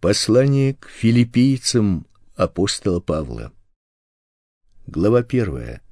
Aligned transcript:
Послание 0.00 0.74
к 0.74 0.88
филиппийцам 0.88 2.06
апостола 2.36 3.00
Павла. 3.00 3.52
Глава 4.86 5.24
первая. 5.24 5.82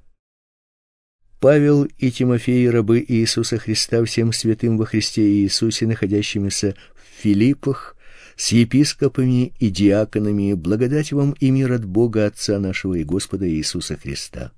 Павел 1.41 1.89
и 1.99 2.13
Тимофей, 2.13 2.71
рабы 2.71 3.05
Иисуса 3.09 3.59
Христа, 3.59 4.05
всем 4.05 4.33
святым 4.33 4.79
во 4.79 4.87
Христе 4.87 5.23
Иисусе, 5.23 5.89
находящимися 5.89 6.77
в 6.95 7.21
Филиппах, 7.21 7.97
с 8.37 8.53
епископами 8.53 9.53
и 9.59 9.71
диаконами, 9.71 10.53
благодать 10.53 11.11
вам 11.11 11.33
и 11.41 11.51
мир 11.51 11.73
от 11.73 11.85
Бога 11.85 12.27
Отца 12.27 12.61
нашего 12.61 12.95
и 12.95 13.03
Господа 13.03 13.51
Иисуса 13.51 13.97
Христа. 13.97 14.53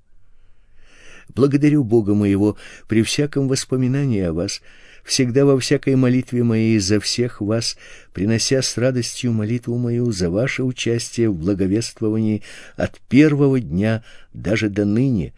Благодарю 1.29 1.83
Бога 1.83 2.13
моего 2.13 2.55
при 2.87 3.01
всяком 3.01 3.47
воспоминании 3.47 4.21
о 4.21 4.33
вас, 4.33 4.61
всегда 5.09 5.43
во 5.43 5.59
всякой 5.59 5.95
молитве 5.95 6.43
моей 6.43 6.77
за 6.77 6.99
всех 6.99 7.41
вас, 7.41 7.77
принося 8.13 8.61
с 8.61 8.77
радостью 8.77 9.33
молитву 9.33 9.75
мою 9.75 10.11
за 10.11 10.29
ваше 10.29 10.61
участие 10.61 11.31
в 11.31 11.35
благовествовании 11.35 12.43
от 12.75 12.99
первого 13.09 13.59
дня 13.59 14.03
даже 14.35 14.69
до 14.69 14.85
ныне, 14.85 15.33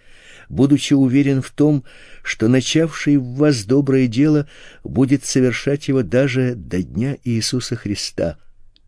будучи 0.50 0.94
уверен 0.94 1.42
в 1.42 1.52
том, 1.52 1.86
что 2.22 2.50
начавший 2.50 3.16
в 3.16 3.36
вас 3.36 3.64
доброе 3.64 4.08
дело 4.08 4.46
будет 4.84 5.24
совершать 5.24 5.88
его 5.88 6.04
даже 6.04 6.54
до 6.56 6.84
дня 6.84 7.16
Иисуса 7.24 7.78
Христа, 7.78 8.38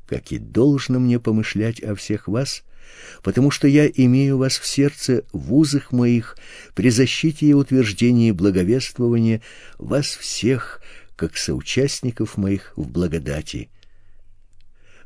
как 0.05 0.33
и 0.33 0.37
должно 0.37 0.99
мне 0.99 1.17
помышлять 1.17 1.81
о 1.81 1.95
всех 1.95 2.27
вас, 2.27 2.61
потому 3.21 3.51
что 3.51 3.67
я 3.67 3.87
имею 3.87 4.37
вас 4.37 4.57
в 4.59 4.65
сердце 4.65 5.23
в 5.31 5.53
узах 5.53 5.91
моих 5.91 6.37
при 6.75 6.89
защите 6.89 7.45
и 7.45 7.53
утверждении 7.53 8.31
благовествования 8.31 9.41
вас 9.77 10.07
всех, 10.07 10.81
как 11.15 11.37
соучастников 11.37 12.37
моих 12.37 12.73
в 12.75 12.89
благодати. 12.89 13.69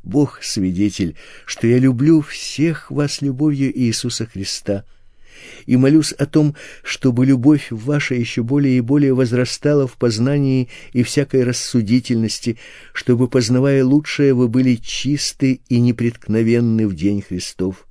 Бог 0.03 0.41
свидетель, 0.41 1.15
что 1.45 1.67
я 1.67 1.79
люблю 1.79 2.21
всех 2.21 2.89
вас 2.91 3.21
любовью 3.21 3.77
Иисуса 3.77 4.25
Христа 4.25 4.85
и 5.65 5.77
молюсь 5.77 6.11
о 6.13 6.25
том, 6.25 6.55
чтобы 6.83 7.25
любовь 7.25 7.67
ваша 7.71 8.15
еще 8.15 8.43
более 8.43 8.77
и 8.77 8.81
более 8.81 9.13
возрастала 9.13 9.87
в 9.87 9.97
познании 9.97 10.69
и 10.93 11.03
всякой 11.03 11.43
рассудительности, 11.43 12.57
чтобы, 12.93 13.27
познавая 13.27 13.83
лучшее, 13.83 14.33
вы 14.33 14.47
были 14.47 14.75
чисты 14.75 15.61
и 15.69 15.79
непреткновенны 15.79 16.87
в 16.87 16.95
день 16.95 17.21
Христов, 17.21 17.87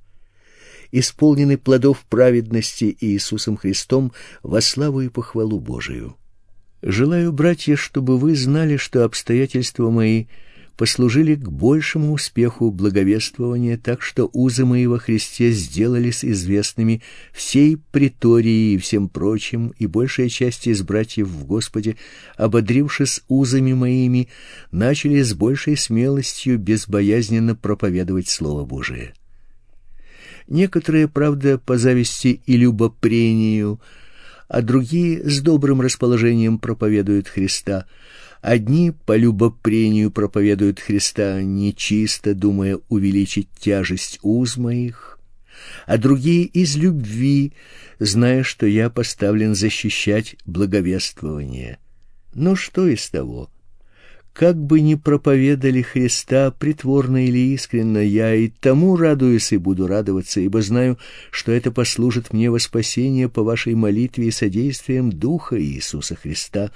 исполнены 0.91 1.57
плодов 1.57 2.05
праведности 2.09 2.95
Иисусом 2.99 3.57
Христом 3.57 4.11
во 4.43 4.61
славу 4.61 5.01
и 5.01 5.09
похвалу 5.09 5.59
Божию. 5.59 6.15
Желаю, 6.81 7.33
братья, 7.33 7.75
чтобы 7.75 8.17
вы 8.17 8.35
знали, 8.35 8.77
что 8.77 9.03
обстоятельства 9.03 9.89
мои– 9.89 10.25
послужили 10.77 11.33
к 11.33 11.49
большему 11.49 12.13
успеху 12.13 12.71
благовествования, 12.71 13.77
так 13.77 14.03
что 14.03 14.29
узы 14.31 14.63
мои 14.63 14.85
во 14.85 14.99
Христе 14.99 15.51
сделались 15.51 16.23
известными 16.23 17.01
всей 17.33 17.77
притории 17.91 18.73
и 18.73 18.77
всем 18.77 19.09
прочим, 19.09 19.73
и 19.79 19.87
большая 19.87 20.29
часть 20.29 20.67
из 20.67 20.83
братьев 20.83 21.27
в 21.27 21.45
Господе, 21.45 21.97
ободрившись 22.37 23.21
узами 23.27 23.73
моими, 23.73 24.29
начали 24.71 25.21
с 25.21 25.33
большей 25.33 25.75
смелостью 25.75 26.59
безбоязненно 26.59 27.55
проповедовать 27.55 28.29
Слово 28.29 28.63
Божие. 28.63 29.13
Некоторые, 30.47 31.07
правда, 31.07 31.57
по 31.57 31.77
зависти 31.77 32.39
и 32.45 32.55
любопрению, 32.55 33.81
а 34.47 34.61
другие 34.61 35.27
с 35.27 35.41
добрым 35.41 35.81
расположением 35.81 36.59
проповедуют 36.59 37.27
Христа– 37.27 37.85
Одни 38.41 38.91
по 38.91 39.15
любопрению 39.15 40.11
проповедуют 40.11 40.79
Христа 40.79 41.41
нечисто, 41.41 42.35
думая 42.35 42.79
увеличить 42.87 43.49
тяжесть 43.59 44.19
уз 44.21 44.57
моих, 44.57 45.19
а 45.85 45.97
другие 45.97 46.43
из 46.43 46.75
любви, 46.75 47.53
зная, 47.99 48.43
что 48.43 48.67
я 48.67 48.89
поставлен 48.89 49.55
защищать 49.55 50.35
благовествование. 50.45 51.79
Но 52.33 52.55
что 52.55 52.87
из 52.87 53.09
того? 53.09 53.49
Как 54.33 54.55
бы 54.55 54.81
ни 54.81 54.93
проповедали 54.93 55.81
Христа 55.81 56.51
притворно 56.51 57.25
или 57.25 57.55
искренно, 57.55 57.97
я 57.97 58.35
и 58.35 58.49
тому 58.49 58.95
радуюсь 58.95 59.51
и 59.51 59.57
буду 59.57 59.87
радоваться, 59.87 60.39
ибо 60.39 60.61
знаю, 60.61 60.99
что 61.31 61.51
это 61.51 61.71
послужит 61.71 62.33
мне 62.33 62.51
во 62.51 62.59
спасение 62.59 63.29
по 63.29 63.41
вашей 63.41 63.73
молитве 63.73 64.27
и 64.27 64.31
содействием 64.31 65.11
Духа 65.11 65.59
Иисуса 65.59 66.15
Христа, 66.15 66.69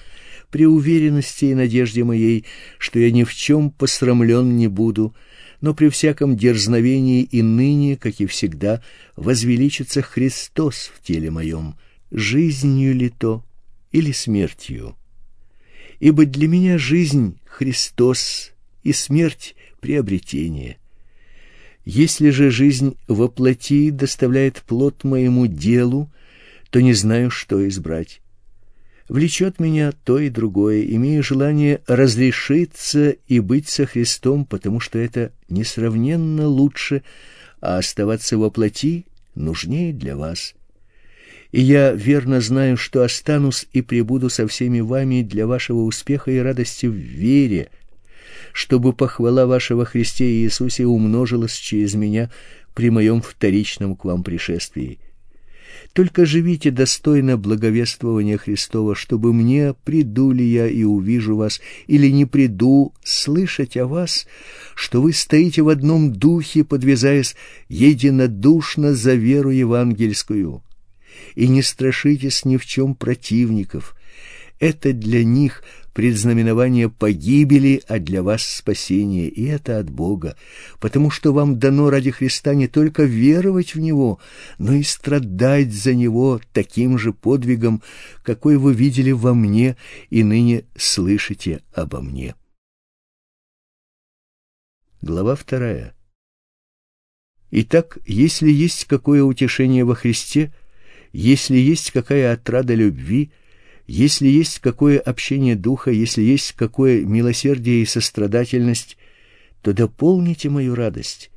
при 0.51 0.65
уверенности 0.65 1.45
и 1.45 1.55
надежде 1.55 2.03
моей, 2.03 2.45
что 2.77 2.99
я 2.99 3.09
ни 3.09 3.23
в 3.23 3.33
чем 3.33 3.71
посрамлен 3.71 4.57
не 4.57 4.67
буду, 4.67 5.15
но 5.61 5.73
при 5.73 5.89
всяком 5.89 6.35
дерзновении 6.35 7.23
и 7.23 7.41
ныне, 7.41 7.95
как 7.95 8.19
и 8.19 8.25
всегда, 8.25 8.83
возвеличится 9.15 10.01
Христос 10.01 10.91
в 10.93 11.01
теле 11.01 11.31
моем, 11.31 11.75
жизнью 12.11 12.93
ли 12.93 13.09
то 13.09 13.43
или 13.91 14.11
смертью. 14.11 14.95
Ибо 15.99 16.25
для 16.25 16.47
меня 16.47 16.77
жизнь— 16.77 17.39
Христос, 17.45 18.51
и 18.83 18.91
смерть— 18.91 19.55
приобретение. 19.79 20.77
Если 21.85 22.29
же 22.29 22.51
жизнь 22.51 22.97
во 23.07 23.27
плоти 23.27 23.89
доставляет 23.89 24.63
плод 24.67 25.03
моему 25.03 25.47
делу, 25.47 26.11
то 26.71 26.81
не 26.81 26.93
знаю, 26.93 27.29
что 27.29 27.67
избрать 27.67 28.20
влечет 29.11 29.59
меня 29.59 29.91
то 30.05 30.19
и 30.19 30.29
другое, 30.29 30.83
имею 30.83 31.21
желание 31.21 31.81
разрешиться 31.85 33.09
и 33.09 33.41
быть 33.41 33.67
со 33.67 33.85
Христом, 33.85 34.45
потому 34.45 34.79
что 34.79 34.99
это 34.99 35.33
несравненно 35.49 36.47
лучше, 36.47 37.03
а 37.59 37.77
оставаться 37.77 38.37
во 38.37 38.49
плоти 38.49 39.05
нужнее 39.35 39.91
для 39.91 40.15
вас. 40.15 40.55
И 41.51 41.59
я 41.59 41.91
верно 41.91 42.39
знаю, 42.39 42.77
что 42.77 43.03
останусь 43.03 43.67
и 43.73 43.81
пребуду 43.81 44.29
со 44.29 44.47
всеми 44.47 44.79
вами 44.79 45.23
для 45.23 45.45
вашего 45.45 45.81
успеха 45.81 46.31
и 46.31 46.37
радости 46.37 46.85
в 46.85 46.93
вере, 46.93 47.69
чтобы 48.53 48.93
похвала 48.93 49.45
вашего 49.45 49.83
Христе 49.83 50.25
Иисусе 50.25 50.85
умножилась 50.85 51.55
через 51.55 51.95
меня 51.95 52.31
при 52.73 52.89
моем 52.89 53.21
вторичном 53.21 53.97
к 53.97 54.05
вам 54.05 54.23
пришествии. 54.23 54.99
Только 55.93 56.25
живите 56.25 56.71
достойно 56.71 57.37
благовествования 57.37 58.37
Христова, 58.37 58.95
чтобы 58.95 59.33
мне, 59.33 59.73
приду 59.83 60.31
ли 60.31 60.45
я 60.45 60.67
и 60.67 60.83
увижу 60.83 61.35
вас, 61.35 61.59
или 61.87 62.07
не 62.07 62.25
приду, 62.25 62.93
слышать 63.03 63.77
о 63.77 63.87
вас, 63.87 64.25
что 64.75 65.01
вы 65.01 65.13
стоите 65.13 65.61
в 65.61 65.69
одном 65.69 66.13
духе, 66.13 66.63
подвязаясь 66.63 67.35
единодушно 67.67 68.93
за 68.93 69.15
веру 69.15 69.49
евангельскую. 69.49 70.63
И 71.35 71.47
не 71.47 71.61
страшитесь 71.61 72.45
ни 72.45 72.57
в 72.57 72.65
чем 72.65 72.95
противников. 72.95 73.95
Это 74.61 74.93
для 74.93 75.25
них– 75.25 75.63
предзнаменование 75.93 76.89
погибели, 76.89 77.81
а 77.87 77.99
для 77.99 78.23
вас 78.23 78.43
спасение, 78.43 79.27
и 79.27 79.45
это 79.45 79.79
от 79.79 79.89
Бога, 79.89 80.37
потому 80.79 81.09
что 81.09 81.33
вам 81.33 81.59
дано 81.59 81.89
ради 81.89 82.11
Христа 82.11 82.53
не 82.53 82.67
только 82.67 83.03
веровать 83.03 83.75
в 83.75 83.79
Него, 83.79 84.19
но 84.57 84.73
и 84.73 84.83
страдать 84.83 85.73
за 85.73 85.93
Него 85.93 86.39
таким 86.53 86.97
же 86.97 87.13
подвигом, 87.13 87.81
какой 88.23 88.57
вы 88.57 88.73
видели 88.73 89.11
во 89.11 89.33
мне 89.33 89.75
и 90.09 90.23
ныне 90.23 90.65
слышите 90.77 91.61
обо 91.73 92.01
мне. 92.01 92.35
Глава 95.01 95.35
вторая. 95.35 95.95
Итак, 97.49 97.97
если 98.05 98.49
есть 98.49 98.85
какое 98.85 99.23
утешение 99.23 99.83
во 99.83 99.95
Христе, 99.95 100.53
если 101.11 101.57
есть 101.57 101.91
какая 101.91 102.31
отрада 102.31 102.75
любви, 102.75 103.31
если 103.91 104.29
есть 104.29 104.59
какое 104.59 104.99
общение 104.99 105.57
духа, 105.57 105.91
если 105.91 106.21
есть 106.21 106.53
какое 106.53 107.03
милосердие 107.03 107.81
и 107.81 107.85
сострадательность, 107.85 108.97
то 109.61 109.73
дополните 109.73 110.49
мою 110.49 110.75
радость. 110.75 111.29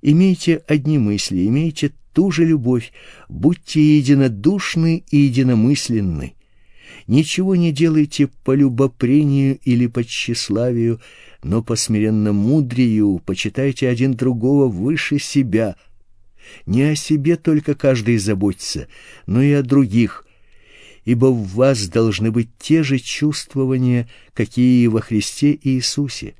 Имейте 0.00 0.62
одни 0.68 0.98
мысли, 0.98 1.44
имейте 1.44 1.92
ту 2.12 2.30
же 2.30 2.44
любовь, 2.44 2.92
будьте 3.28 3.98
единодушны 3.98 5.02
и 5.10 5.16
единомысленны. 5.16 6.34
Ничего 7.08 7.56
не 7.56 7.72
делайте 7.72 8.28
по 8.44 8.54
любопрению 8.54 9.58
или 9.64 9.88
по 9.88 10.04
тщеславию, 10.04 11.00
но 11.42 11.64
по 11.64 11.74
смиренно-мудрию 11.74 13.20
почитайте 13.26 13.88
один 13.88 14.14
другого 14.14 14.68
выше 14.68 15.18
себя. 15.18 15.74
Не 16.64 16.82
о 16.82 16.94
себе 16.94 17.34
только 17.34 17.74
каждый 17.74 18.18
заботится, 18.18 18.86
но 19.26 19.42
и 19.42 19.50
о 19.50 19.62
других– 19.62 20.24
ибо 21.04 21.26
в 21.26 21.54
вас 21.54 21.88
должны 21.88 22.30
быть 22.30 22.50
те 22.58 22.82
же 22.82 22.98
чувствования, 22.98 24.08
какие 24.34 24.84
и 24.84 24.88
во 24.88 25.00
Христе 25.00 25.58
Иисусе. 25.62 26.34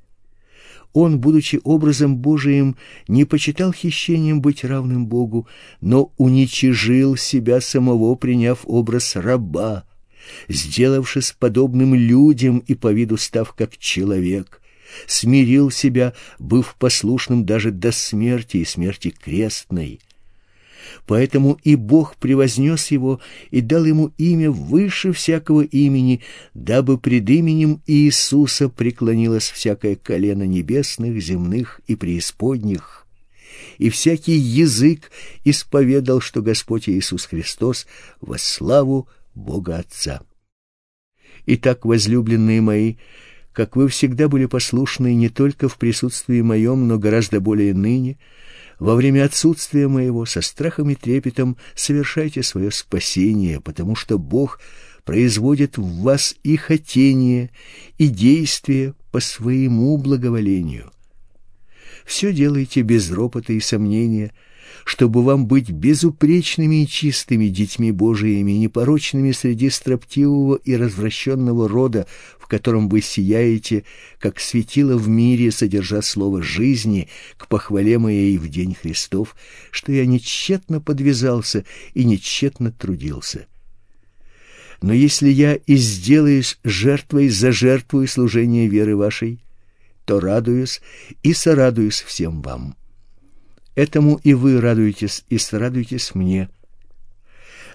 Он, 0.93 1.19
будучи 1.21 1.59
образом 1.65 2.17
Божиим, 2.17 2.77
не 3.09 3.25
почитал 3.25 3.73
хищением 3.73 4.43
быть 4.43 4.63
равным 4.63 5.07
Богу, 5.07 5.49
но 5.81 6.13
уничижил 6.19 7.17
себя 7.17 7.61
самого, 7.61 8.15
приняв 8.15 8.61
образ 8.65 9.17
раба, 9.17 9.85
сделавшись 10.49 11.35
подобным 11.39 11.95
людям 11.95 12.59
и 12.59 12.75
по 12.75 12.93
виду 12.93 13.17
став 13.17 13.55
как 13.55 13.79
человек, 13.79 14.61
смирил 15.07 15.71
себя, 15.71 16.13
быв 16.39 16.77
послушным 16.79 17.47
даже 17.47 17.71
до 17.71 17.91
смерти 17.91 18.59
и 18.59 18.65
смерти 18.67 19.11
крестной. 19.11 20.01
Поэтому 21.07 21.59
и 21.63 21.77
Бог 21.77 22.17
превознес 22.17 22.91
его 22.91 23.21
и 23.51 23.61
дал 23.61 23.85
ему 23.85 24.13
имя 24.19 24.51
выше 24.51 25.13
всякого 25.13 25.63
имени, 25.63 26.23
дабы 26.55 26.99
пред 26.99 27.29
именем 27.31 27.83
Иисуса 27.87 28.69
преклонилось 28.69 29.51
всякое 29.51 29.97
колено 29.97 30.45
небесных, 30.45 31.21
земных 31.21 31.81
и 31.87 31.97
преисподних, 31.97 33.07
и 33.79 33.91
всякий 33.91 34.37
язык 34.37 35.11
исповедал, 35.45 36.21
что 36.21 36.43
Господь 36.43 36.89
Иисус 36.89 37.27
Христос 37.27 37.87
во 38.21 38.39
славу 38.39 39.09
Бога 39.35 39.79
Отца. 39.79 40.23
Итак, 41.47 41.85
возлюбленные 41.85 42.61
мои, 42.61 42.95
как 43.53 43.77
вы 43.77 43.89
всегда 43.89 44.29
были 44.29 44.47
послушны 44.47 45.15
не 45.15 45.29
только 45.29 45.69
в 45.69 45.77
присутствии 45.77 46.41
моем, 46.41 46.87
но 46.87 46.99
гораздо 46.99 47.41
более 47.41 47.75
ныне, 47.75 48.19
во 48.83 48.97
время 48.97 49.25
отсутствия 49.25 49.87
моего 49.87 50.27
со 50.27 50.41
страхом 50.41 50.91
и 50.91 50.97
трепетом 50.97 51.57
совершайте 51.77 52.43
свое 52.43 52.73
спасение, 52.73 53.61
потому 53.61 53.95
что 53.95 54.19
Бог 54.19 54.59
производит 55.05 55.79
в 55.79 56.01
вас 56.03 56.35
и 56.43 56.57
хотение, 56.57 57.51
и 57.99 58.09
действие 58.09 58.95
по 59.13 59.21
своему 59.21 59.97
благоволению. 59.99 60.91
Все 62.05 62.33
делайте 62.33 62.83
без 62.83 63.09
ропота 63.13 63.53
и 63.53 63.61
сомнения, 63.61 64.33
чтобы 64.85 65.23
вам 65.23 65.47
быть 65.47 65.71
безупречными 65.71 66.83
и 66.83 66.87
чистыми 66.87 67.47
детьми 67.47 67.93
Божиими, 67.93 68.53
непорочными 68.53 69.33
среди 69.33 69.71
строптивого 69.71 70.57
и 70.57 70.77
развращенного 70.77 71.69
рода, 71.69 72.07
в 72.39 72.47
котором 72.47 72.89
вы 72.89 73.01
сияете, 73.01 73.85
как 74.19 74.41
светило 74.41 74.97
в 74.97 75.09
мире, 75.09 75.51
содержа 75.51 76.03
слово 76.03 76.43
жизни, 76.43 77.09
к 77.37 77.49
похвале 77.49 77.99
моей 77.99 78.37
в 78.39 78.49
день 78.49 78.75
Христов, 78.75 79.37
что 79.71 79.93
я 79.93 80.07
нечетно 80.07 80.81
подвязался 80.81 81.65
и 81.95 82.05
нечетно 82.05 82.73
трудился. 82.73 83.47
Но 84.83 84.93
если 84.93 85.29
я 85.29 85.55
и 85.55 85.77
сделаюсь 85.77 86.59
жертвой 86.65 87.29
за 87.29 87.53
жертву 87.53 88.03
и 88.03 88.09
служение 88.09 88.67
веры 88.67 88.97
вашей, 88.97 89.39
то 90.05 90.19
радуюсь 90.19 90.81
и 91.23 91.33
сорадуюсь 91.33 92.03
всем 92.03 92.43
вам. 92.43 92.75
Этому 93.75 94.21
и 94.23 94.35
вы 94.35 94.61
радуетесь 94.61 95.25
и 95.29 95.39
сорадуйтесь 95.39 96.15
мне. 96.15 96.51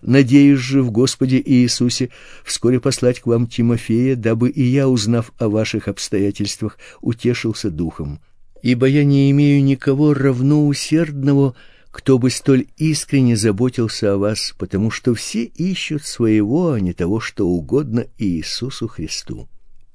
Надеюсь 0.04 0.60
же 0.60 0.84
в 0.84 0.92
Господе 0.92 1.42
Иисусе 1.44 2.12
вскоре 2.44 2.80
послать 2.80 3.20
к 3.20 3.26
вам 3.26 3.48
Тимофея, 3.48 4.16
дабы 4.16 4.50
и 4.50 4.62
я, 4.64 4.88
узнав 4.88 5.34
о 5.40 5.50
ваших 5.50 5.88
обстоятельствах, 5.88 6.78
утешился 7.02 7.72
духом. 7.72 8.20
Ибо 8.62 8.88
я 8.88 9.04
не 9.04 9.32
имею 9.32 9.64
никого 9.64 10.14
равно 10.14 10.68
усердного, 10.68 11.56
кто 11.90 12.20
бы 12.20 12.30
столь 12.30 12.68
искренне 12.78 13.36
заботился 13.36 14.14
о 14.14 14.18
вас, 14.18 14.54
потому 14.60 14.92
что 14.92 15.16
все 15.16 15.46
ищут 15.46 16.06
своего, 16.06 16.74
а 16.74 16.80
не 16.80 16.94
того, 16.94 17.20
что 17.20 17.48
угодно 17.48 18.06
Иисусу 18.20 18.88
Христу 18.88 19.50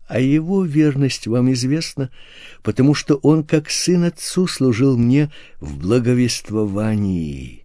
а 0.07 0.21
его 0.21 0.65
верность 0.65 1.27
вам 1.27 1.53
известна, 1.53 2.11
потому 2.63 2.95
что 2.95 3.17
он 3.17 3.45
как 3.45 3.71
сын 3.71 4.05
отцу 4.05 4.47
служил 4.47 4.97
мне 4.97 5.33
в 5.61 5.79
благовествовании. 5.79 7.65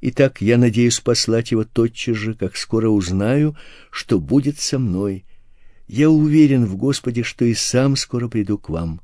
Итак, 0.00 0.40
я 0.40 0.58
надеюсь 0.58 1.00
послать 1.00 1.52
его 1.52 1.64
тотчас 1.64 2.16
же, 2.16 2.34
как 2.34 2.56
скоро 2.56 2.88
узнаю, 2.88 3.56
что 3.90 4.18
будет 4.18 4.58
со 4.58 4.78
мной. 4.78 5.24
Я 5.86 6.10
уверен 6.10 6.66
в 6.66 6.76
Господе, 6.76 7.22
что 7.22 7.44
и 7.44 7.54
сам 7.54 7.96
скоро 7.96 8.28
приду 8.28 8.58
к 8.58 8.68
вам. 8.68 9.00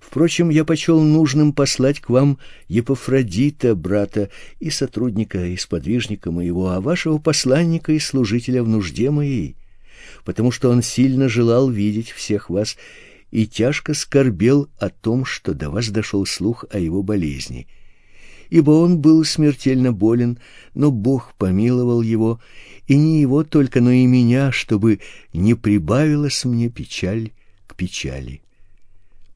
Впрочем, 0.00 0.48
я 0.48 0.64
почел 0.64 1.00
нужным 1.02 1.52
послать 1.52 2.00
к 2.00 2.08
вам 2.08 2.38
Епофродита, 2.68 3.74
брата 3.74 4.30
и 4.60 4.70
сотрудника, 4.70 5.44
и 5.44 5.56
сподвижника 5.56 6.30
моего, 6.30 6.70
а 6.70 6.80
вашего 6.80 7.18
посланника 7.18 7.92
и 7.92 7.98
служителя 7.98 8.62
в 8.62 8.68
нужде 8.68 9.10
моей 9.10 9.56
потому 10.24 10.50
что 10.50 10.70
он 10.70 10.82
сильно 10.82 11.28
желал 11.28 11.70
видеть 11.70 12.10
всех 12.10 12.50
вас 12.50 12.76
и 13.30 13.46
тяжко 13.46 13.94
скорбел 13.94 14.68
о 14.78 14.88
том, 14.88 15.24
что 15.24 15.54
до 15.54 15.70
вас 15.70 15.88
дошел 15.88 16.24
слух 16.26 16.64
о 16.70 16.78
его 16.78 17.02
болезни. 17.02 17.66
Ибо 18.50 18.70
он 18.70 18.98
был 18.98 19.24
смертельно 19.24 19.92
болен, 19.92 20.38
но 20.74 20.90
Бог 20.90 21.34
помиловал 21.36 22.00
его, 22.00 22.40
и 22.86 22.96
не 22.96 23.20
его 23.20 23.44
только, 23.44 23.80
но 23.80 23.90
и 23.90 24.06
меня, 24.06 24.52
чтобы 24.52 25.00
не 25.34 25.54
прибавилась 25.54 26.44
мне 26.46 26.70
печаль 26.70 27.32
к 27.66 27.74
печали. 27.74 28.40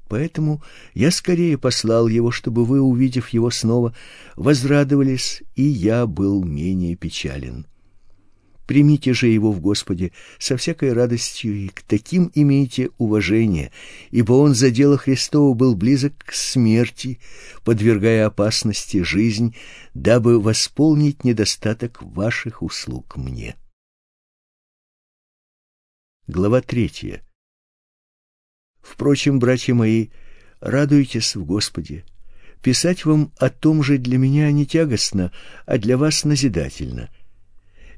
Поэтому 0.08 0.62
я 0.94 1.10
скорее 1.10 1.56
послал 1.56 2.06
его, 2.06 2.30
чтобы 2.30 2.64
вы, 2.64 2.82
увидев 2.82 3.30
его 3.30 3.50
снова, 3.50 3.94
возрадовались, 4.36 5.42
и 5.56 5.62
я 5.62 6.06
был 6.06 6.44
менее 6.44 6.96
печален. 6.96 7.66
Примите 8.66 9.12
же 9.12 9.26
его 9.26 9.50
в 9.50 9.60
Господе 9.60 10.12
со 10.38 10.56
всякой 10.56 10.92
радостью 10.92 11.54
и 11.54 11.68
к 11.68 11.82
таким 11.82 12.30
имейте 12.34 12.90
уважение, 12.96 13.72
ибо 14.10 14.34
он 14.34 14.54
за 14.54 14.70
дело 14.70 14.96
Христово 14.96 15.54
был 15.54 15.74
близок 15.74 16.12
к 16.18 16.32
смерти, 16.32 17.18
подвергая 17.64 18.26
опасности 18.26 19.02
жизнь, 19.02 19.56
дабы 19.94 20.40
восполнить 20.40 21.24
недостаток 21.24 22.02
ваших 22.02 22.62
услуг 22.62 23.16
мне. 23.16 23.56
Глава 26.28 26.60
третья. 26.60 27.22
Впрочем, 28.80 29.40
братья 29.40 29.74
мои, 29.74 30.08
радуйтесь 30.60 31.34
в 31.34 31.44
Господе. 31.44 32.04
Писать 32.62 33.04
вам 33.04 33.32
о 33.38 33.50
том 33.50 33.82
же 33.82 33.98
для 33.98 34.18
меня 34.18 34.52
не 34.52 34.66
тягостно, 34.66 35.32
а 35.66 35.78
для 35.78 35.98
вас 35.98 36.22
назидательно— 36.22 37.10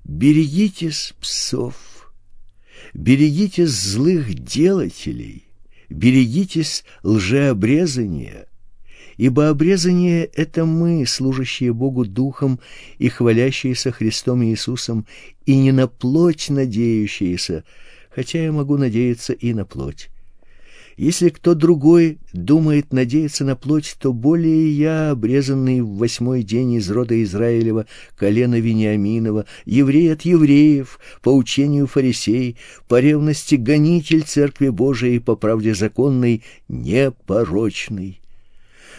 Берегитесь 0.04 1.14
псов, 1.18 2.12
берегитесь 2.92 3.70
злых 3.70 4.34
делателей, 4.34 5.44
берегитесь 5.88 6.84
лжеобрезания, 7.02 8.46
ибо 9.16 9.48
обрезание— 9.48 10.24
это 10.34 10.66
мы, 10.66 11.06
служащие 11.06 11.72
Богу 11.72 12.04
Духом 12.04 12.60
и 12.98 13.08
хвалящиеся 13.08 13.92
Христом 13.92 14.44
Иисусом, 14.44 15.06
и 15.46 15.56
не 15.56 15.72
на 15.72 15.88
плоть 15.88 16.50
надеющиеся, 16.50 17.64
хотя 18.10 18.44
я 18.44 18.52
могу 18.52 18.76
надеяться 18.76 19.32
и 19.32 19.54
на 19.54 19.64
плоть. 19.64 20.10
Если 20.96 21.28
кто 21.28 21.54
другой 21.54 22.18
думает 22.32 22.92
надеяться 22.92 23.44
на 23.44 23.56
плоть, 23.56 23.96
то 23.98 24.12
более 24.12 24.70
я, 24.70 25.10
обрезанный 25.10 25.80
в 25.80 25.96
восьмой 25.96 26.44
день 26.44 26.74
из 26.74 26.88
рода 26.88 27.20
Израилева, 27.24 27.86
колена 28.16 28.60
Вениаминова, 28.60 29.46
еврей 29.64 30.12
от 30.12 30.22
евреев, 30.22 31.00
по 31.20 31.30
учению 31.30 31.88
фарисей, 31.88 32.56
по 32.86 33.00
ревности 33.00 33.56
гонитель 33.56 34.22
Церкви 34.22 34.68
Божией, 34.68 35.18
по 35.18 35.34
правде 35.34 35.74
законной, 35.74 36.44
непорочный. 36.68 38.20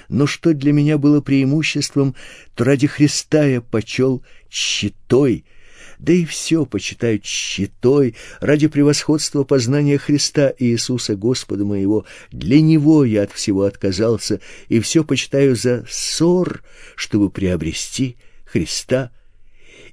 Но 0.10 0.28
что 0.28 0.54
для 0.54 0.74
меня 0.74 0.98
было 0.98 1.22
преимуществом, 1.22 2.14
то 2.56 2.66
ради 2.66 2.88
Христа 2.88 3.46
я 3.46 3.62
почел 3.62 4.22
щитой— 4.50 5.46
да 6.00 6.14
и 6.14 6.26
все 6.26 6.66
почитают 6.66 7.26
щитой 7.26 8.16
ради 8.40 8.68
превосходства 8.68 9.44
познания 9.44 9.98
Христа 9.98 10.54
Иисуса 10.58 11.16
Господа 11.16 11.66
моего. 11.66 12.06
Для 12.32 12.62
Него 12.62 13.06
я 13.06 13.24
от 13.24 13.32
всего 13.32 13.64
отказался, 13.64 14.40
и 14.68 14.80
все 14.80 15.04
почитаю 15.04 15.56
за 15.56 15.86
ссор, 15.90 16.64
чтобы 16.96 17.30
приобрести 17.30 18.18
Христа 18.46 19.12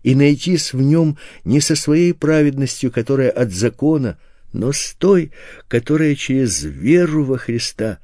и 0.02 0.14
найтись 0.14 0.72
в 0.72 0.80
Нем 0.80 1.18
не 1.44 1.60
со 1.60 1.76
своей 1.76 2.12
праведностью, 2.12 2.90
которая 2.90 3.30
от 3.30 3.52
закона, 3.52 4.18
но 4.52 4.72
с 4.72 4.94
той, 4.98 5.32
которая 5.68 6.14
через 6.14 6.62
веру 6.62 7.24
во 7.24 7.38
Христа, 7.38 7.98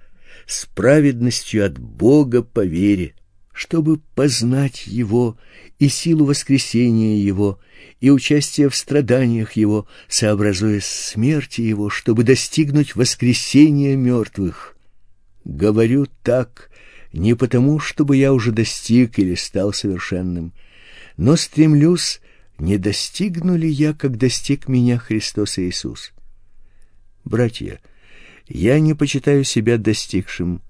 с 0.46 0.66
праведностью 0.66 1.64
от 1.66 1.78
Бога 1.78 2.42
по 2.42 2.64
вере, 2.64 3.14
чтобы 3.58 3.98
познать 4.14 4.86
Его 4.86 5.36
и 5.80 5.88
силу 5.88 6.26
воскресения 6.26 7.16
Его, 7.16 7.58
и 8.00 8.08
участие 8.08 8.68
в 8.68 8.76
страданиях 8.76 9.54
Его, 9.54 9.88
сообразуясь 10.06 10.86
смерти 10.86 11.62
Его, 11.62 11.90
чтобы 11.90 12.22
достигнуть 12.22 12.94
воскресения 12.94 13.96
мертвых. 13.96 14.76
Говорю 15.44 16.06
так 16.22 16.70
не 17.12 17.34
потому, 17.34 17.80
чтобы 17.80 18.16
я 18.16 18.32
уже 18.32 18.52
достиг 18.52 19.18
или 19.18 19.34
стал 19.34 19.72
совершенным, 19.72 20.52
но 21.16 21.34
стремлюсь, 21.34 22.20
не 22.60 22.78
достигну 22.78 23.56
ли 23.56 23.68
я, 23.68 23.92
как 23.92 24.18
достиг 24.18 24.68
меня 24.68 24.98
Христос 24.98 25.58
Иисус. 25.58 26.12
Братья, 27.24 27.80
я 28.46 28.78
не 28.78 28.94
почитаю 28.94 29.42
себя 29.42 29.78
достигшим, 29.78 30.62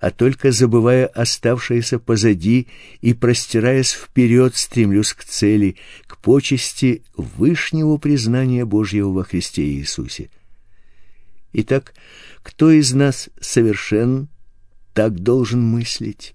а 0.00 0.10
только 0.10 0.52
забывая 0.52 1.06
оставшееся 1.06 1.98
позади 1.98 2.68
и 3.00 3.14
простираясь 3.14 3.92
вперед, 3.92 4.56
стремлюсь 4.56 5.12
к 5.12 5.24
цели, 5.24 5.76
к 6.06 6.18
почести 6.18 7.02
вышнего 7.16 7.96
признания 7.96 8.64
Божьего 8.64 9.10
во 9.10 9.24
Христе 9.24 9.62
Иисусе. 9.62 10.30
Итак, 11.52 11.94
кто 12.42 12.70
из 12.70 12.92
нас 12.92 13.30
совершен, 13.40 14.28
так 14.92 15.20
должен 15.20 15.62
мыслить. 15.62 16.34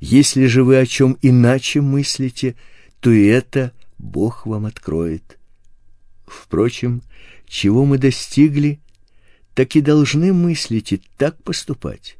Если 0.00 0.46
же 0.46 0.64
вы 0.64 0.78
о 0.78 0.86
чем 0.86 1.16
иначе 1.22 1.80
мыслите, 1.80 2.56
то 3.00 3.10
и 3.10 3.26
это 3.26 3.72
Бог 3.98 4.46
вам 4.46 4.66
откроет. 4.66 5.38
Впрочем, 6.26 7.02
чего 7.46 7.84
мы 7.84 7.98
достигли, 7.98 8.80
так 9.54 9.74
и 9.74 9.80
должны 9.80 10.32
мыслить 10.32 10.92
и 10.92 11.02
так 11.16 11.42
поступать. 11.42 12.17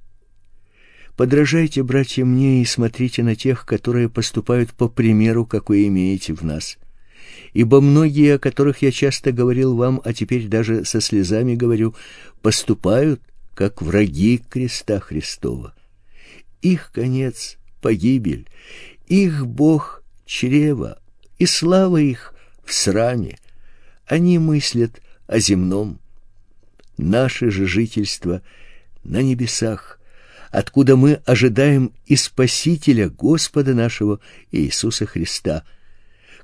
Подражайте, 1.18 1.82
братья, 1.82 2.24
мне 2.24 2.62
и 2.62 2.64
смотрите 2.64 3.24
на 3.24 3.34
тех, 3.34 3.66
которые 3.66 4.08
поступают 4.08 4.72
по 4.72 4.88
примеру, 4.88 5.44
какой 5.46 5.88
имеете 5.88 6.32
в 6.32 6.44
нас. 6.44 6.78
Ибо 7.54 7.80
многие, 7.80 8.36
о 8.36 8.38
которых 8.38 8.82
я 8.82 8.92
часто 8.92 9.32
говорил 9.32 9.74
вам, 9.74 10.00
а 10.04 10.12
теперь 10.12 10.46
даже 10.46 10.84
со 10.84 11.00
слезами 11.00 11.56
говорю, 11.56 11.96
поступают 12.40 13.20
как 13.56 13.82
враги 13.82 14.40
креста 14.48 15.00
Христова. 15.00 15.74
Их 16.62 16.92
конец 16.92 17.58
погибель, 17.82 18.46
их 19.08 19.44
Бог 19.44 20.04
чрево, 20.24 21.00
и 21.36 21.46
слава 21.46 21.96
их 21.96 22.32
в 22.64 22.72
сраме. 22.72 23.40
Они 24.06 24.38
мыслят 24.38 25.02
о 25.26 25.40
земном. 25.40 25.98
Наше 26.96 27.50
же 27.50 27.66
жительство 27.66 28.40
на 29.02 29.20
небесах, 29.20 29.97
откуда 30.50 30.96
мы 30.96 31.14
ожидаем 31.26 31.92
и 32.06 32.16
Спасителя 32.16 33.08
Господа 33.08 33.74
нашего 33.74 34.20
Иисуса 34.50 35.06
Христа, 35.06 35.64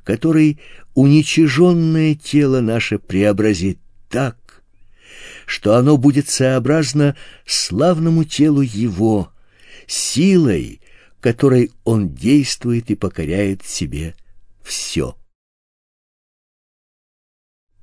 который 0.02 0.60
уничиженное 0.94 2.14
тело 2.14 2.60
наше 2.60 2.98
преобразит 2.98 3.78
так, 4.08 4.62
что 5.46 5.76
оно 5.76 5.96
будет 5.96 6.28
сообразно 6.28 7.16
славному 7.46 8.24
телу 8.24 8.60
Его, 8.60 9.32
силой, 9.86 10.80
которой 11.20 11.72
Он 11.84 12.14
действует 12.14 12.90
и 12.90 12.94
покоряет 12.94 13.64
себе 13.64 14.14
все. 14.62 15.16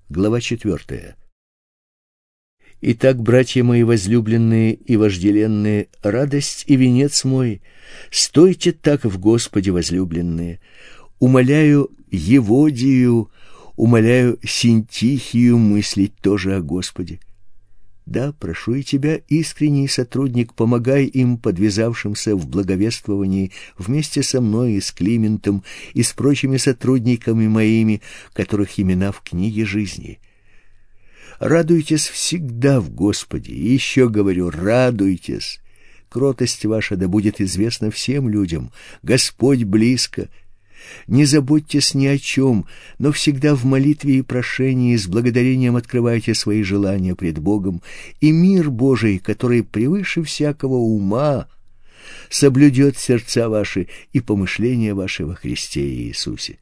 Глава 0.09 0.41
четвертая. 0.41 1.15
Итак, 2.83 3.21
братья 3.21 3.63
мои 3.63 3.83
возлюбленные 3.83 4.73
и 4.73 4.97
вожделенные, 4.97 5.87
радость 6.01 6.63
и 6.65 6.75
венец 6.75 7.23
мой, 7.23 7.61
стойте 8.09 8.71
так 8.71 9.05
в 9.05 9.19
Господе 9.19 9.69
возлюбленные. 9.69 10.59
Умоляю 11.19 11.91
Еводию, 12.09 13.29
умоляю 13.75 14.39
Синтихию 14.43 15.59
мыслить 15.59 16.15
тоже 16.15 16.55
о 16.55 16.61
Господе. 16.61 17.19
Да, 18.07 18.33
прошу 18.39 18.73
и 18.73 18.81
тебя, 18.81 19.21
искренний 19.27 19.87
сотрудник, 19.87 20.55
помогай 20.55 21.05
им, 21.05 21.37
подвязавшимся 21.37 22.35
в 22.35 22.47
благовествовании, 22.47 23.51
вместе 23.77 24.23
со 24.23 24.41
мной 24.41 24.73
и 24.73 24.81
с 24.81 24.91
Климентом 24.91 25.63
и 25.93 26.01
с 26.01 26.13
прочими 26.13 26.57
сотрудниками 26.57 27.47
моими, 27.47 28.01
которых 28.33 28.79
имена 28.79 29.11
в 29.11 29.21
книге 29.21 29.65
жизни. 29.65 30.19
Радуйтесь 31.41 32.07
всегда 32.07 32.79
в 32.79 32.91
Господе, 32.91 33.51
и 33.51 33.73
еще 33.73 34.09
говорю, 34.09 34.51
радуйтесь. 34.51 35.59
Кротость 36.07 36.65
ваша 36.65 36.95
да 36.95 37.07
будет 37.07 37.41
известна 37.41 37.89
всем 37.89 38.29
людям. 38.29 38.71
Господь 39.01 39.63
близко. 39.63 40.29
Не 41.07 41.25
заботьтесь 41.25 41.95
ни 41.95 42.05
о 42.05 42.19
чем, 42.19 42.67
но 42.99 43.11
всегда 43.11 43.55
в 43.55 43.65
молитве 43.65 44.19
и 44.19 44.21
прошении 44.21 44.95
с 44.95 45.07
благодарением 45.07 45.77
открывайте 45.77 46.35
свои 46.35 46.61
желания 46.61 47.15
пред 47.15 47.39
Богом, 47.39 47.81
и 48.19 48.31
мир 48.31 48.69
Божий, 48.69 49.17
который 49.17 49.63
превыше 49.63 50.21
всякого 50.21 50.75
ума, 50.75 51.47
соблюдет 52.29 52.99
сердца 52.99 53.49
ваши 53.49 53.87
и 54.13 54.19
помышления 54.19 54.93
ваши 54.93 55.25
во 55.25 55.33
Христе 55.33 55.81
Иисусе. 55.89 56.59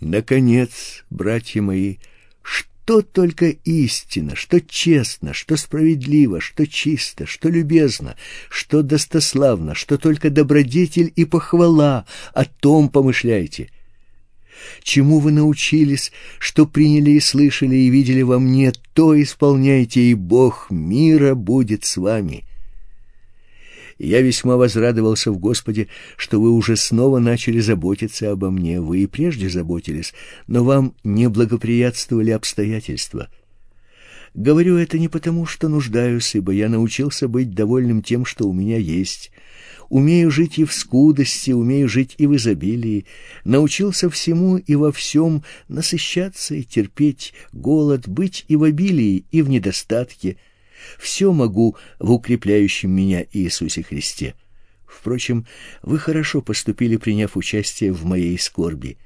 Наконец, 0.00 1.04
братья 1.10 1.62
мои, 1.62 1.98
что 2.42 2.70
только 3.00 3.46
истинно, 3.46 4.34
что 4.34 4.60
честно, 4.60 5.32
что 5.32 5.56
справедливо, 5.56 6.40
что 6.40 6.66
чисто, 6.66 7.24
что 7.26 7.48
любезно, 7.48 8.16
что 8.48 8.82
достославно, 8.82 9.76
что 9.76 9.96
только 9.96 10.28
добродетель 10.30 11.12
и 11.14 11.24
похвала, 11.24 12.04
о 12.34 12.44
том 12.44 12.88
помышляйте. 12.88 13.70
Чему 14.82 15.20
вы 15.20 15.30
научились, 15.30 16.10
что 16.40 16.66
приняли 16.66 17.12
и 17.12 17.20
слышали 17.20 17.76
и 17.76 17.88
видели 17.88 18.22
во 18.22 18.40
мне, 18.40 18.72
то 18.92 19.20
исполняйте, 19.20 20.00
и 20.00 20.14
Бог 20.14 20.66
мира 20.70 21.36
будет 21.36 21.84
с 21.84 21.96
вами». 21.96 22.44
Я 24.02 24.22
весьма 24.22 24.56
возрадовался 24.56 25.30
в 25.30 25.36
Господе, 25.36 25.88
что 26.16 26.40
вы 26.40 26.52
уже 26.52 26.76
снова 26.76 27.18
начали 27.18 27.60
заботиться 27.60 28.30
обо 28.30 28.50
мне. 28.50 28.80
Вы 28.80 29.02
и 29.02 29.06
прежде 29.06 29.50
заботились, 29.50 30.14
но 30.46 30.64
вам 30.64 30.94
не 31.04 31.28
благоприятствовали 31.28 32.30
обстоятельства. 32.30 33.28
Говорю 34.32 34.78
это 34.78 34.98
не 34.98 35.08
потому, 35.08 35.44
что 35.44 35.68
нуждаюсь, 35.68 36.34
ибо 36.34 36.50
я 36.52 36.70
научился 36.70 37.28
быть 37.28 37.52
довольным 37.52 38.02
тем, 38.02 38.24
что 38.24 38.48
у 38.48 38.54
меня 38.54 38.78
есть. 38.78 39.32
Умею 39.90 40.30
жить 40.30 40.58
и 40.58 40.64
в 40.64 40.72
скудости, 40.72 41.50
умею 41.50 41.86
жить 41.86 42.14
и 42.16 42.26
в 42.26 42.34
изобилии. 42.34 43.04
Научился 43.44 44.08
всему 44.08 44.56
и 44.56 44.76
во 44.76 44.92
всем 44.92 45.44
насыщаться 45.68 46.54
и 46.54 46.62
терпеть 46.62 47.34
голод, 47.52 48.08
быть 48.08 48.46
и 48.48 48.56
в 48.56 48.62
обилии, 48.62 49.26
и 49.30 49.42
в 49.42 49.50
недостатке— 49.50 50.38
все 50.98 51.32
могу 51.32 51.76
в 51.98 52.12
укрепляющем 52.12 52.90
меня 52.90 53.24
Иисусе 53.32 53.82
Христе. 53.82 54.34
Впрочем, 54.86 55.46
вы 55.82 55.98
хорошо 55.98 56.42
поступили, 56.42 56.96
приняв 56.96 57.36
участие 57.36 57.92
в 57.92 58.04
моей 58.04 58.38
скорби. 58.38 58.98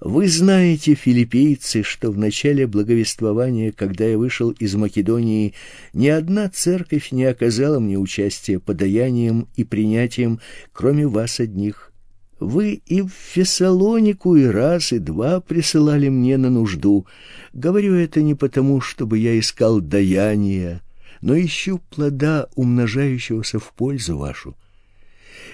Вы 0.00 0.28
знаете, 0.28 0.94
филиппийцы, 0.94 1.82
что 1.82 2.12
в 2.12 2.18
начале 2.18 2.68
благовествования, 2.68 3.72
когда 3.72 4.04
я 4.04 4.16
вышел 4.16 4.50
из 4.50 4.76
Македонии, 4.76 5.54
ни 5.92 6.06
одна 6.06 6.48
церковь 6.48 7.10
не 7.10 7.24
оказала 7.24 7.80
мне 7.80 7.98
участия 7.98 8.60
подаянием 8.60 9.48
и 9.56 9.64
принятием, 9.64 10.40
кроме 10.72 11.08
вас 11.08 11.40
одних. 11.40 11.92
Вы 12.40 12.82
и 12.86 13.02
в 13.02 13.08
Фессалонику 13.08 14.36
и 14.36 14.44
раз, 14.44 14.92
и 14.92 14.98
два 14.98 15.40
присылали 15.40 16.08
мне 16.08 16.36
на 16.36 16.50
нужду. 16.50 17.06
Говорю 17.52 17.94
это 17.94 18.22
не 18.22 18.34
потому, 18.34 18.80
чтобы 18.80 19.18
я 19.18 19.38
искал 19.38 19.80
даяния, 19.80 20.80
но 21.20 21.38
ищу 21.38 21.80
плода, 21.90 22.48
умножающегося 22.54 23.58
в 23.58 23.72
пользу 23.72 24.16
вашу. 24.16 24.56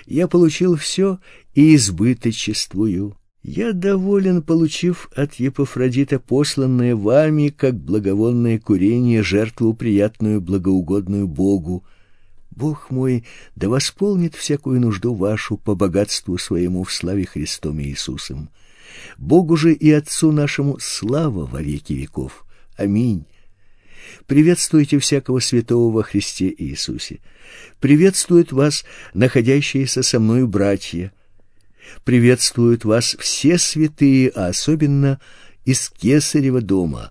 Я 0.06 0.28
получил 0.28 0.76
все 0.76 1.18
и 1.54 1.74
избыточествую. 1.74 3.16
Я 3.42 3.72
доволен, 3.72 4.42
получив 4.42 5.08
от 5.14 5.34
Епафродита 5.34 6.18
посланное 6.18 6.96
вами, 6.96 7.48
как 7.48 7.76
благовонное 7.76 8.58
курение, 8.58 9.22
жертву 9.22 9.74
приятную, 9.74 10.40
благоугодную 10.40 11.28
Богу, 11.28 11.84
Бог 12.56 12.90
мой 12.90 13.24
да 13.56 13.68
восполнит 13.68 14.34
всякую 14.34 14.80
нужду 14.80 15.14
вашу 15.14 15.56
по 15.56 15.74
богатству 15.74 16.38
своему 16.38 16.84
в 16.84 16.92
славе 16.92 17.26
Христом 17.26 17.80
Иисусом. 17.80 18.48
Богу 19.18 19.56
же 19.56 19.72
и 19.72 19.90
Отцу 19.90 20.30
нашему 20.30 20.78
слава 20.78 21.46
во 21.46 21.60
веки 21.60 21.94
веков. 21.94 22.44
Аминь. 22.76 23.26
Приветствуйте 24.26 24.98
всякого 24.98 25.40
святого 25.40 25.92
во 25.92 26.02
Христе 26.02 26.54
Иисусе. 26.56 27.20
Приветствуют 27.80 28.52
вас 28.52 28.84
находящиеся 29.14 30.02
со 30.02 30.20
мною 30.20 30.46
братья. 30.46 31.12
Приветствуют 32.04 32.84
вас 32.84 33.16
все 33.18 33.58
святые, 33.58 34.28
а 34.28 34.48
особенно 34.48 35.20
из 35.64 35.90
Кесарева 35.90 36.60
дома. 36.60 37.10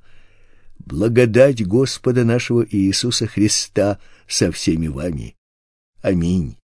Благодать 0.79 1.65
Господа 1.65 2.23
нашего 2.23 2.65
Иисуса 2.69 3.27
Христа 3.27 4.00
со 4.27 4.51
всеми 4.51 4.87
вами. 4.87 5.35
Аминь. 6.01 6.57